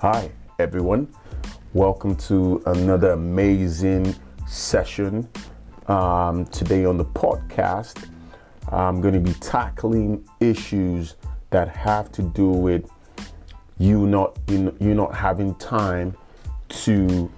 [0.00, 1.08] Hi, everyone.
[1.72, 4.14] Welcome to another amazing
[4.46, 5.26] session.
[5.86, 8.10] Um, today on the podcast,
[8.70, 11.16] I'm going to be tackling issues
[11.48, 12.90] that have to do with
[13.78, 16.14] you not you, you not having time
[16.68, 17.32] to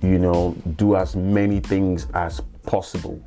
[0.00, 3.20] you know do as many things as possible.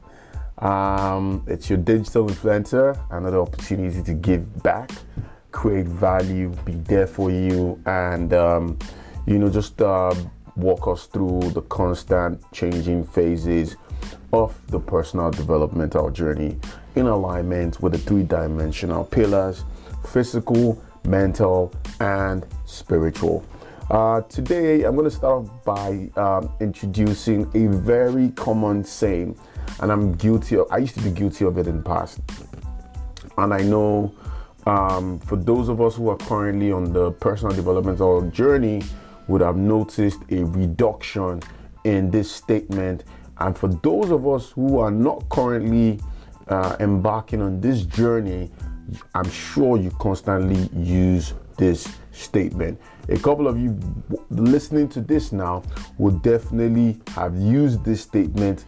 [0.59, 4.89] Um, it's your digital influencer, another opportunity to give back,
[5.53, 8.77] create value, be there for you, and um,
[9.25, 10.13] you know just uh,
[10.57, 13.77] walk us through the constant changing phases
[14.34, 16.58] of the personal developmental journey
[16.95, 19.63] in alignment with the three-dimensional pillars:
[20.08, 23.45] physical, mental, and spiritual.
[23.89, 29.38] Uh, today, I'm going to start off by um, introducing a very common saying,
[29.80, 30.67] and I'm guilty of.
[30.72, 32.20] I used to be guilty of it in the past,
[33.38, 34.13] and I know
[34.66, 38.81] um, for those of us who are currently on the personal developmental journey,
[39.28, 41.42] would have noticed a reduction
[41.83, 43.03] in this statement,
[43.39, 46.00] and for those of us who are not currently
[46.47, 48.52] uh, embarking on this journey,
[49.16, 52.80] I'm sure you constantly use this statement.
[53.09, 53.78] A couple of you
[54.30, 55.64] listening to this now
[55.97, 58.66] will definitely have used this statement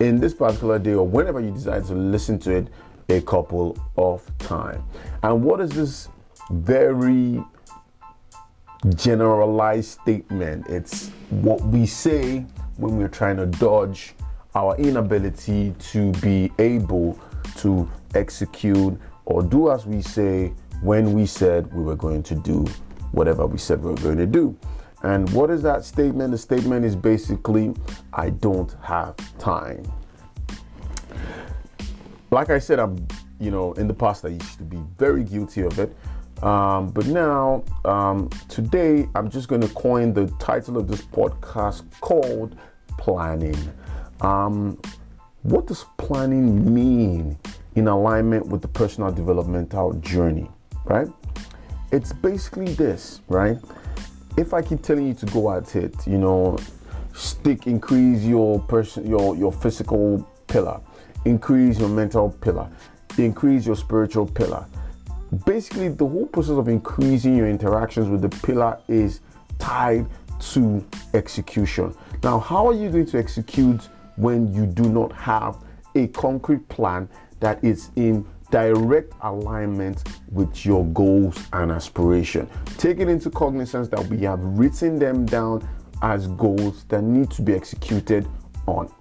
[0.00, 2.68] in this particular day or whenever you decide to listen to it
[3.08, 4.82] a couple of times.
[5.22, 6.08] And what is this
[6.50, 7.42] very
[8.96, 10.66] generalized statement?
[10.68, 14.14] It's what we say when we're trying to dodge
[14.54, 17.18] our inability to be able
[17.56, 22.64] to execute or do as we say when we said we were going to do
[23.12, 24.56] whatever we said we were going to do.
[25.02, 26.30] And what is that statement?
[26.30, 27.74] The statement is basically,
[28.12, 29.84] I don't have time.
[32.34, 33.06] Like I said, I'm,
[33.38, 35.94] you know, in the past I used to be very guilty of it.
[36.42, 41.84] Um, but now, um, today, I'm just going to coin the title of this podcast
[42.00, 42.56] called
[42.98, 43.72] Planning.
[44.20, 44.82] Um,
[45.42, 47.38] what does planning mean
[47.76, 50.50] in alignment with the personal developmental journey,
[50.86, 51.06] right?
[51.92, 53.58] It's basically this, right?
[54.36, 56.58] If I keep telling you to go at it, you know,
[57.12, 60.80] stick, increase your person, your your physical pillar,
[61.24, 62.68] increase your mental pillar,
[63.18, 64.66] increase your spiritual pillar.
[65.46, 69.20] Basically, the whole process of increasing your interactions with the pillar is
[69.58, 70.06] tied
[70.52, 71.94] to execution.
[72.22, 75.58] Now, how are you going to execute when you do not have
[75.94, 77.08] a concrete plan
[77.40, 82.48] that is in direct alignment with your goals and aspiration.
[82.78, 85.66] Taking into cognizance that we have written them down
[86.02, 88.28] as goals that need to be executed
[88.66, 88.92] on.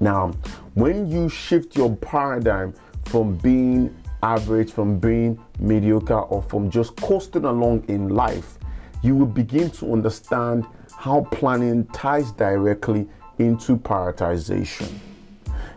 [0.00, 0.32] Now,
[0.74, 2.74] when you shift your paradigm
[3.04, 8.58] from being average, from being mediocre, or from just coasting along in life,
[9.02, 10.66] you will begin to understand
[10.96, 13.08] how planning ties directly
[13.38, 14.90] into prioritization.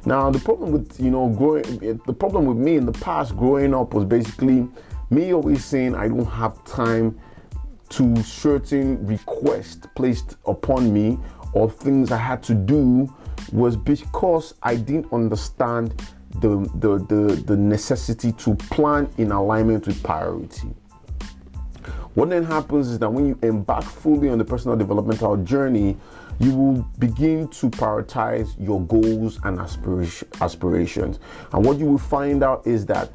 [0.06, 3.74] Now, the problem with you know growing, the problem with me in the past growing
[3.74, 4.68] up was basically
[5.10, 7.20] me always saying I don't have time
[7.90, 11.20] to certain requests placed upon me
[11.54, 13.14] or things I had to do
[13.52, 15.94] was because I didn't understand
[16.40, 20.70] the, the, the, the necessity to plan in alignment with priority.
[22.16, 25.98] What then happens is that when you embark fully on the personal developmental journey,
[26.40, 31.20] you will begin to prioritize your goals and aspiration, aspirations.
[31.52, 33.12] And what you will find out is that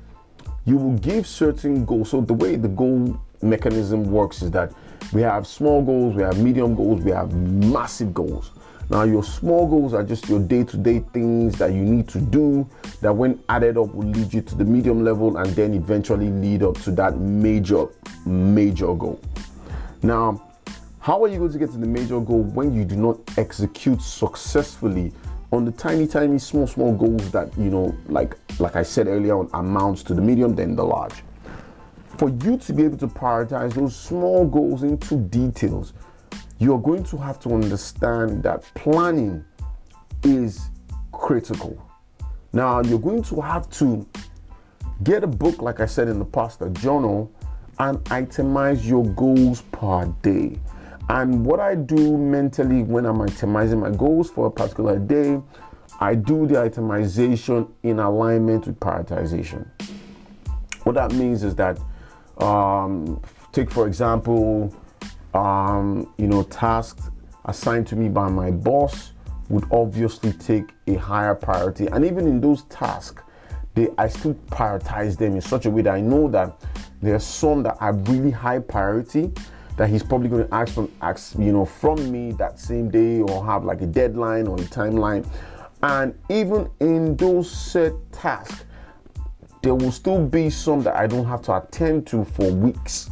[0.64, 2.10] you will give certain goals.
[2.10, 4.72] So, the way the goal mechanism works is that
[5.12, 8.50] we have small goals, we have medium goals, we have massive goals.
[8.90, 12.20] Now, your small goals are just your day to day things that you need to
[12.20, 12.66] do
[13.02, 16.62] that, when added up, will lead you to the medium level and then eventually lead
[16.62, 17.86] up to that major,
[18.24, 19.20] major goal.
[20.02, 20.42] Now,
[21.00, 24.00] how are you going to get to the major goal when you do not execute
[24.00, 25.12] successfully
[25.52, 29.38] on the tiny, tiny, small, small goals that you know, like like I said earlier
[29.38, 31.22] on, amounts to the medium, then the large.
[32.18, 35.92] For you to be able to prioritize those small goals into details,
[36.58, 39.44] you're going to have to understand that planning
[40.24, 40.70] is
[41.12, 41.80] critical.
[42.52, 44.06] Now, you're going to have to
[45.02, 47.30] get a book, like I said in the past, a journal,
[47.78, 50.58] and itemize your goals per day.
[51.08, 55.40] And what I do mentally when I'm itemizing my goals for a particular day,
[56.00, 59.66] I do the itemization in alignment with prioritization.
[60.82, 61.78] What that means is that,
[62.38, 63.20] um,
[63.52, 64.74] take for example,
[65.34, 67.10] um, you know, tasks
[67.44, 69.12] assigned to me by my boss
[69.48, 71.86] would obviously take a higher priority.
[71.86, 73.22] And even in those tasks,
[73.74, 76.60] they, I still prioritize them in such a way that I know that
[77.00, 79.32] there are some that are really high priority
[79.76, 83.20] that he's probably going to ask from ask you know from me that same day
[83.20, 85.24] or have like a deadline or a timeline
[85.84, 88.64] and even in those set tasks
[89.62, 93.08] there will still be some that i don't have to attend to for weeks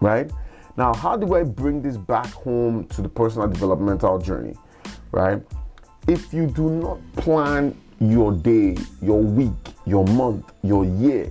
[0.00, 0.32] right
[0.76, 4.54] now how do i bring this back home to the personal developmental journey
[5.12, 5.42] right?
[6.08, 9.52] If you do not plan your day your week
[9.84, 11.30] your month your year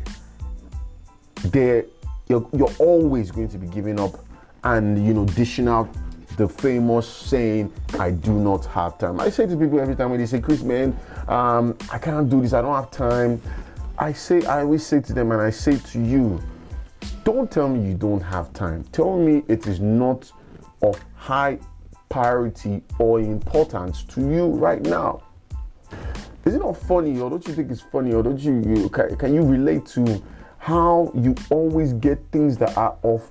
[1.46, 1.84] there
[2.28, 4.12] you're, you're always going to be giving up
[4.64, 5.90] and you know dishing out
[6.38, 9.20] the famous saying i do not have time.
[9.20, 10.96] I say to people every time when they say chris man
[11.28, 12.54] um, i can't do this.
[12.54, 13.42] I don't have time.
[13.98, 16.40] I say i always say to them and i say to you
[17.34, 18.84] don't tell me you don't have time.
[18.92, 20.32] Tell me it is not
[20.82, 21.60] of high
[22.10, 25.22] priority or importance to you right now.
[26.46, 29.16] Is it not funny or don't you think it's funny or don't you, you can,
[29.18, 30.24] can you relate to
[30.58, 33.30] how you always get things that are of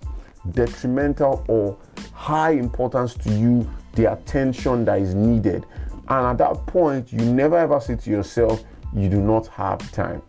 [0.52, 1.76] detrimental or
[2.12, 5.66] high importance to you the attention that is needed?
[6.08, 8.62] And at that point you never ever say to yourself
[8.94, 10.22] you do not have time.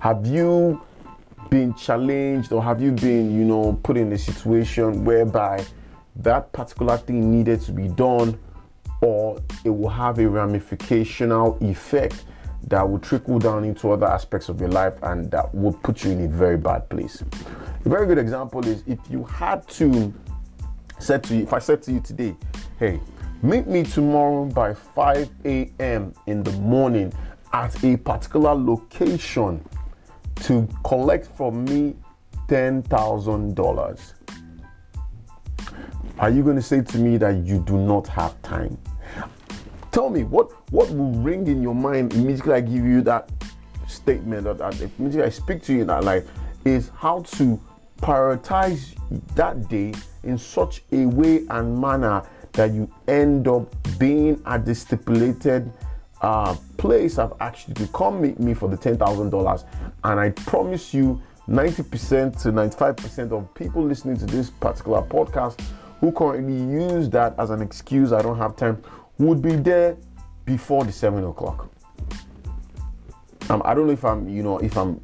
[0.00, 0.82] Have you
[1.54, 5.64] been challenged or have you been you know put in a situation whereby
[6.16, 8.36] that particular thing needed to be done
[9.02, 12.24] or it will have a ramificational effect
[12.66, 16.10] that will trickle down into other aspects of your life and that would put you
[16.10, 17.22] in a very bad place.
[17.84, 20.12] A very good example is if you had to
[20.98, 22.34] said to you, if I said to you today,
[22.80, 22.98] hey,
[23.42, 26.14] meet me tomorrow by 5 a.m.
[26.26, 27.12] in the morning
[27.52, 29.64] at a particular location
[30.42, 31.94] to collect from me
[32.48, 34.12] $10,000.
[36.18, 38.78] Are you going to say to me that you do not have time?
[39.90, 43.30] Tell me what what will ring in your mind immediately I give you that
[43.86, 46.26] statement or that immediately I speak to you that life
[46.64, 47.60] is how to
[48.00, 48.94] prioritize
[49.34, 49.94] that day
[50.24, 52.22] in such a way and manner
[52.52, 55.72] that you end up being at the stipulated
[56.24, 59.64] uh, place I've asked you to come meet me for the $10,000.
[60.04, 65.60] And I promise you, 90% to 95% of people listening to this particular podcast
[66.00, 68.82] who currently use that as an excuse, I don't have time,
[69.18, 69.98] would be there
[70.46, 71.70] before the seven o'clock.
[73.50, 75.02] Um, I don't know if I'm, you know, if I'm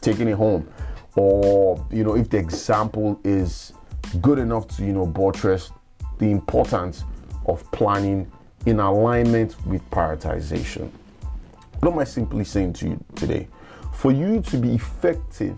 [0.00, 0.68] taking it home,
[1.14, 3.72] or you know, if the example is
[4.20, 5.70] good enough to, you know, buttress
[6.18, 7.04] the importance
[7.46, 8.30] of planning
[8.66, 10.90] in alignment with prioritization.
[11.80, 13.48] What am I simply saying to you today?
[13.92, 15.56] For you to be effective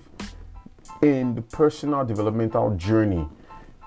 [1.02, 3.26] in the personal developmental journey,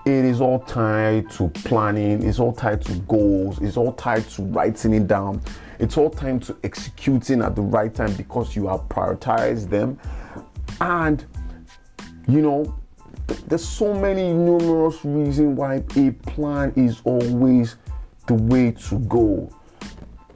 [0.06, 4.42] it is all tied to planning, it's all tied to goals, it's all tied to
[4.42, 5.42] writing it down,
[5.78, 9.98] it's all tied to executing at the right time because you have prioritized them.
[10.80, 11.24] And
[12.26, 12.74] you know,
[13.46, 17.76] there's so many numerous reasons why a plan is always
[18.30, 19.50] the way to go.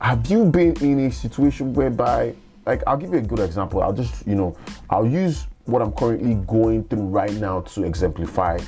[0.01, 2.35] Have you been in a situation whereby,
[2.67, 3.81] like, I'll give you a good example.
[3.83, 4.57] I'll just, you know,
[4.91, 8.59] I'll use what I'm currently going through right now to exemplify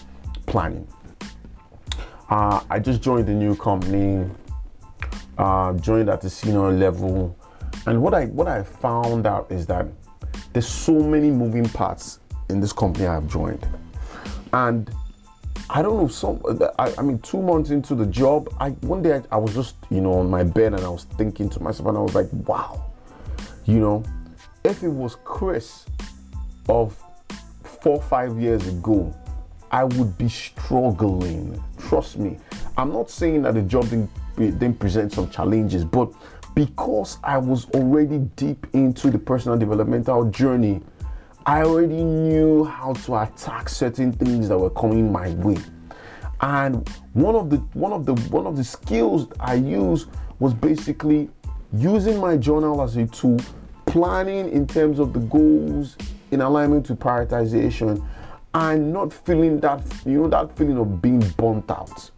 [0.46, 0.87] planning.
[2.31, 4.31] Uh, I just joined a new company,
[5.38, 7.37] uh, joined at the senior level,
[7.87, 9.87] and what I what I found out is that
[10.52, 13.66] there's so many moving parts in this company I've joined,
[14.52, 14.88] and
[15.71, 16.41] I don't know some.
[16.79, 19.77] I, I mean, two months into the job, I one day I, I was just
[19.91, 22.29] you know on my bed and I was thinking to myself, and I was like,
[22.33, 22.85] wow,
[23.65, 24.05] you know,
[24.65, 25.87] if it was Chris
[26.69, 26.97] of
[27.63, 29.15] four five years ago
[29.71, 31.63] I would be struggling.
[31.79, 32.39] Trust me.
[32.77, 36.13] I'm not saying that the job didn't, didn't present some challenges, but
[36.55, 40.81] because I was already deep into the personal developmental journey,
[41.47, 45.57] I already knew how to attack certain things that were coming my way.
[46.41, 50.09] And one of the one of the one of the skills I used
[50.41, 51.31] was basically
[51.73, 53.38] using my journal as a tool,
[53.87, 55.97] planning in terms of the goals
[56.33, 58.05] in alignment to prioritization
[58.55, 62.11] and not feeling that you know that feeling of being burnt out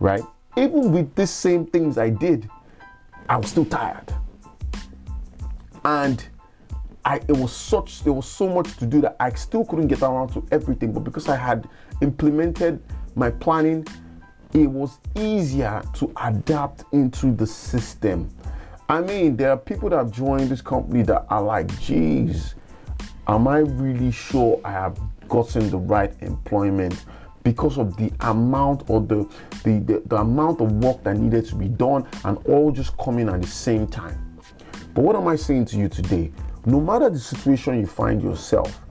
[0.00, 0.22] right
[0.56, 2.48] even with the same things i did
[3.28, 4.12] i was still tired
[5.84, 6.28] and
[7.06, 10.02] I, it was such there was so much to do that I still couldn't get
[10.02, 10.92] around to everything.
[10.92, 11.68] But because I had
[12.02, 12.82] implemented
[13.14, 13.86] my planning,
[14.52, 18.28] it was easier to adapt into the system.
[18.88, 22.56] I mean, there are people that have joined this company that are like, geez,
[23.28, 24.98] am I really sure I have
[25.28, 27.04] gotten the right employment
[27.44, 29.28] because of the amount or the,
[29.62, 33.28] the, the, the, amount of work that needed to be done and all just coming
[33.28, 34.40] at the same time.
[34.92, 36.32] But what am I saying to you today?
[36.66, 38.82] No matter the situation you find yourself,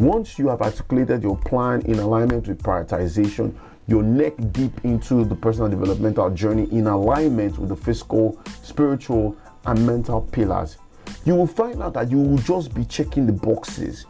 [0.00, 3.54] Once you have articulated your plan in alignment with prioritization,
[3.86, 9.36] your neck deep into the personal developmental journey in alignment with the physical, spiritual,
[9.66, 10.78] and mental pillars,
[11.24, 14.06] you will find out that you will just be checking the boxes.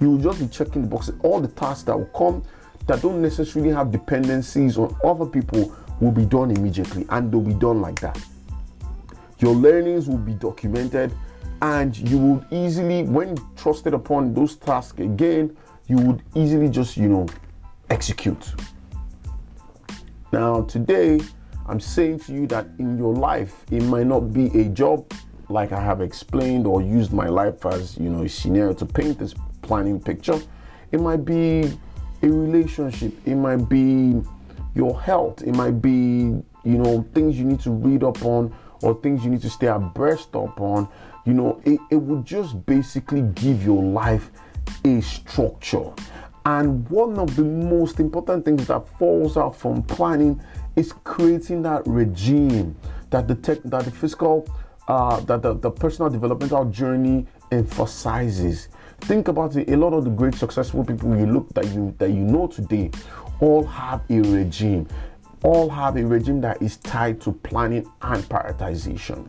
[0.00, 1.14] You will just be checking the boxes.
[1.22, 2.42] All the tasks that will come
[2.86, 7.52] that don't necessarily have dependencies on other people will be done immediately and they'll be
[7.52, 8.18] done like that.
[9.40, 11.12] Your learnings will be documented
[11.62, 17.08] and you would easily, when trusted upon those tasks again, you would easily just, you
[17.08, 17.26] know,
[17.90, 18.52] execute.
[20.32, 21.20] Now, today,
[21.66, 25.12] I'm saying to you that in your life, it might not be a job
[25.48, 29.18] like I have explained or used my life as, you know, a scenario to paint
[29.18, 30.40] this planning picture.
[30.92, 31.72] It might be
[32.22, 34.20] a relationship, it might be
[34.74, 35.90] your health, it might be,
[36.64, 39.66] you know, things you need to read up on or things you need to stay
[39.66, 40.88] abreast upon,
[41.28, 44.30] you know, it, it would just basically give your life
[44.86, 45.92] a structure.
[46.46, 50.40] And one of the most important things that falls out from planning
[50.74, 52.74] is creating that regime
[53.10, 54.48] that the tech, that the physical,
[54.88, 58.68] uh, that the, the personal developmental journey emphasizes.
[59.02, 59.68] Think about it.
[59.68, 62.90] A lot of the great successful people you look that you that you know today
[63.40, 64.88] all have a regime
[65.44, 69.28] all have a regime that is tied to planning and prioritization.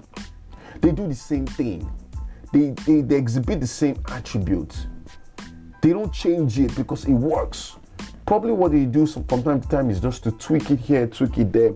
[0.82, 1.90] They do the same thing,
[2.54, 4.88] they, they, they exhibit the same attributes.
[5.82, 7.78] They don't change it because it works.
[8.26, 11.38] Probably what they do from time to time is just to tweak it here, tweak
[11.38, 11.74] it there,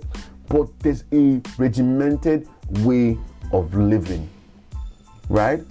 [0.49, 2.47] but there's a regimented
[2.81, 3.17] way
[3.51, 4.29] of living,
[5.29, 5.61] right?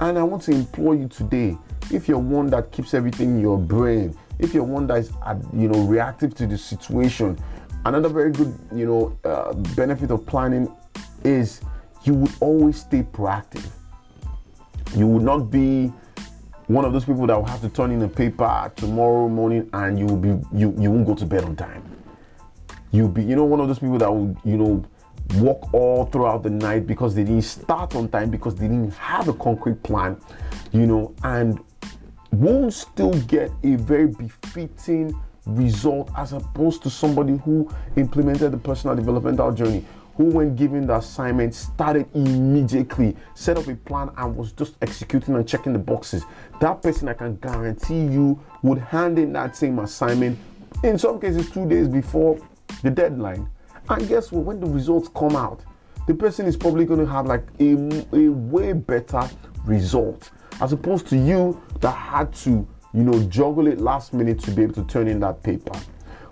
[0.00, 1.56] And I want to implore you today
[1.90, 5.10] if you're one that keeps everything in your brain, if you're one that is,
[5.52, 7.36] you know, reactive to the situation,
[7.84, 10.70] Another very good, you know, uh, benefit of planning
[11.24, 11.60] is
[12.08, 13.66] you would always stay proactive.
[14.96, 15.92] You would not be
[16.66, 19.98] one of those people that will have to turn in a paper tomorrow morning and
[19.98, 21.82] you will be you you won't go to bed on time.
[22.92, 24.84] You'll be you know one of those people that will you know
[25.34, 29.28] walk all throughout the night because they didn't start on time because they didn't have
[29.28, 30.18] a concrete plan,
[30.72, 31.60] you know, and
[32.32, 38.96] won't still get a very befitting result as opposed to somebody who implemented the personal
[38.96, 39.84] developmental journey
[40.18, 45.34] who when given the assignment started immediately set up a plan and was just executing
[45.34, 46.24] and checking the boxes.
[46.60, 50.38] That person i can guarantee you would hand in that same assignment
[50.84, 52.38] in some cases two days before
[52.82, 53.48] the deadline.
[53.88, 54.44] And guess what?
[54.44, 55.62] When the results come out
[56.06, 57.72] the person is probably going to have like a,
[58.12, 59.28] a way better
[59.64, 64.50] result as opposed to you that had to you know, juggle it last minute to
[64.50, 65.78] be able to turn in that paper.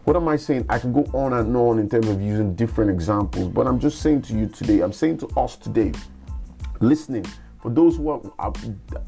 [0.06, 0.66] What am I saying?
[0.68, 4.00] I can go on and on in terms of using different examples, but I'm just
[4.00, 5.90] saying to you today, I'm saying to us today,
[6.78, 7.26] listening,
[7.60, 8.52] for those who are, are,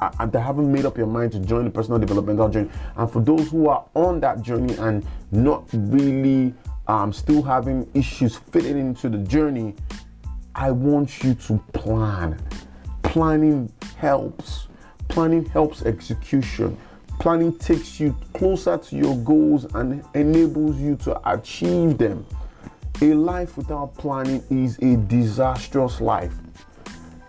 [0.00, 3.22] are, that haven't made up your mind to join the personal developmental journey, and for
[3.22, 6.52] those who are on that journey and not really
[6.88, 9.76] um, still having issues fitting into the journey,
[10.56, 12.42] I want you to plan.
[13.04, 14.66] Planning helps.
[15.06, 16.76] Planning helps execution.
[17.18, 22.24] Planning takes you closer to your goals and enables you to achieve them.
[23.02, 26.32] A life without planning is a disastrous life.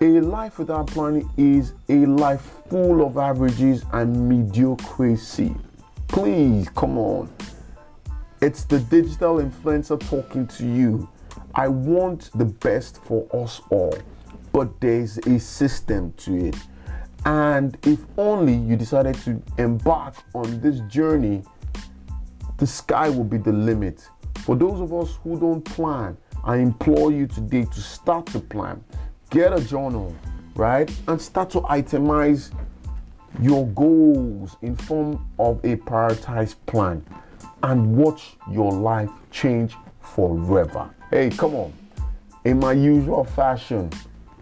[0.02, 5.56] A life without planning is a life full of averages and mediocrity.
[6.08, 7.32] Please, come on.
[8.42, 11.10] It's the digital influencer talking to you.
[11.56, 13.98] I want the best for us all,
[14.54, 16.56] but there's a system to it.
[17.26, 21.44] And if only you decided to embark on this journey,
[22.58, 24.10] the sky will be the limit.
[24.40, 28.84] For those of us who don't plan, I implore you today to start to plan.
[29.30, 30.16] Get a journal,
[30.56, 30.92] right?
[31.08, 32.52] And start to itemize
[33.42, 37.06] your goals in form of a prioritized plan
[37.64, 40.90] and watch your life change forever.
[41.12, 41.74] Hey, come on.
[42.46, 43.92] In my usual fashion,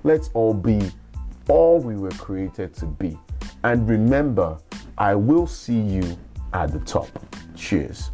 [0.04, 0.92] let's all be
[1.50, 3.18] all we were created to be.
[3.64, 4.58] And remember,
[4.98, 6.18] I will see you
[6.54, 7.08] at the top.
[7.56, 8.12] Cheers.